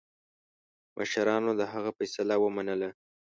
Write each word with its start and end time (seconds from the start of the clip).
مشرانو 0.97 1.51
د 1.59 1.61
هغه 1.73 1.91
فیصله 1.97 2.35
ومنله. 2.39 2.89